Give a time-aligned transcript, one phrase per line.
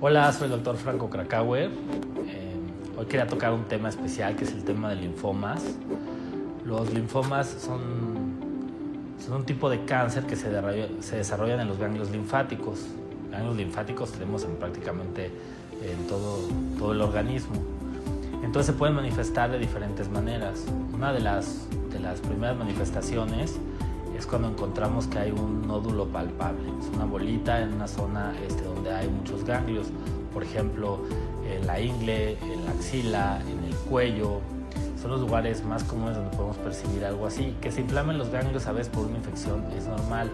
[0.00, 1.70] Hola, soy el doctor Franco Krakauer.
[2.26, 2.56] Eh,
[2.96, 5.62] hoy quería tocar un tema especial que es el tema de linfomas.
[6.64, 8.36] Los linfomas son,
[9.24, 10.50] son un tipo de cáncer que se,
[11.02, 12.86] se desarrollan en los ganglios linfáticos.
[13.30, 15.30] Ganglios linfáticos tenemos en prácticamente
[15.82, 16.48] en todo,
[16.78, 17.54] todo el organismo.
[18.42, 20.64] Entonces se pueden manifestar de diferentes maneras.
[20.92, 23.56] Una de las, de las primeras manifestaciones
[24.16, 26.68] es cuando encontramos que hay un nódulo palpable.
[26.80, 29.88] Es una bolita en una zona este, donde hay muchos ganglios,
[30.32, 31.00] por ejemplo,
[31.48, 34.40] en la ingle, en la axila, en el cuello.
[35.00, 37.56] Son los lugares más comunes donde podemos percibir algo así.
[37.60, 40.30] Que se inflamen los ganglios a veces por una infección es normal,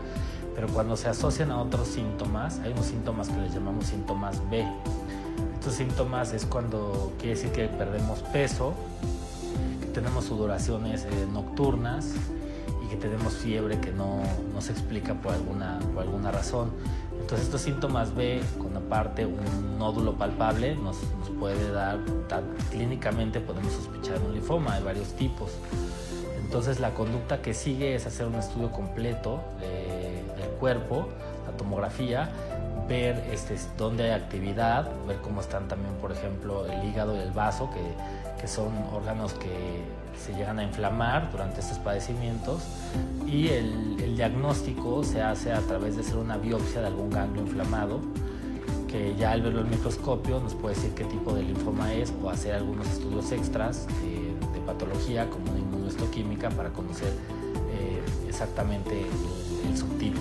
[0.55, 4.67] pero cuando se asocian a otros síntomas, hay unos síntomas que les llamamos síntomas B.
[5.55, 8.75] Estos síntomas es cuando quiere decir que perdemos peso,
[9.93, 12.15] tenemos sudoraciones eh, nocturnas,
[12.89, 16.73] que tenemos fiebre que no, no se explica por alguna, por alguna razón.
[17.21, 21.99] Entonces estos síntomas B, con aparte un nódulo palpable, nos, nos puede dar,
[22.71, 25.51] clínicamente podemos sospechar un linfoma de varios tipos.
[26.43, 31.09] Entonces la conducta que sigue es hacer un estudio completo del cuerpo,
[31.47, 32.31] la tomografía,
[32.89, 37.31] ver este, dónde hay actividad, ver cómo están también, por ejemplo, el hígado y el
[37.31, 39.83] vaso, que, son órganos que
[40.17, 42.63] se llegan a inflamar durante estos padecimientos
[43.27, 48.01] y el, diagnóstico se hace a través de hacer una biopsia de algún ganglio inflamado
[48.89, 52.13] que ya al verlo en el microscopio nos puede decir qué tipo de linfoma es
[52.21, 54.29] o hacer algunos estudios extras de,
[54.67, 59.07] patología como una inmunohistoquímica para conocer eh, exactamente
[59.67, 60.18] el subtipo.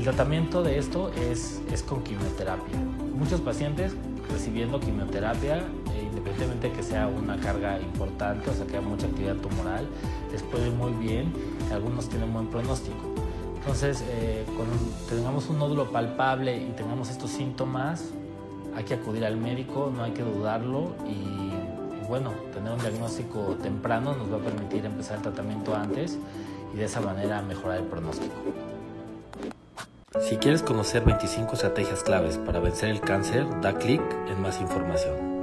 [0.00, 2.74] El tratamiento de esto es, es con quimioterapia.
[3.14, 3.92] Muchos pacientes
[4.32, 9.06] recibiendo quimioterapia, eh, independientemente de que sea una carga importante, o sea que haya mucha
[9.08, 9.86] actividad tumoral,
[10.32, 11.30] les puede ir muy bien,
[11.70, 12.96] algunos tienen buen pronóstico.
[13.56, 14.74] Entonces, eh, cuando
[15.06, 18.08] tengamos un nódulo palpable y tengamos estos síntomas,
[18.74, 23.58] hay que acudir al médico, no hay que dudarlo y, y bueno, tener un diagnóstico
[23.62, 26.16] temprano nos va a permitir empezar el tratamiento antes
[26.72, 28.36] y de esa manera mejorar el pronóstico.
[30.20, 35.39] Si quieres conocer 25 estrategias claves para vencer el cáncer, da clic en más información.